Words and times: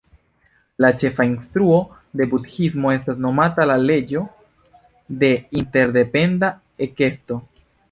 La 0.83 0.89
ĉefa 1.01 1.25
instruo 1.31 1.75
de 2.21 2.27
budhismo 2.31 2.95
estas 2.95 3.21
nomata 3.27 3.69
"la 3.73 3.77
leĝo 3.91 4.25
de 5.25 5.31
interdependa 5.63 6.53
ekesto". 6.91 7.43